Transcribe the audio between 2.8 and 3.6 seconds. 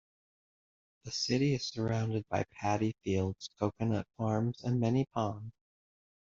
fields,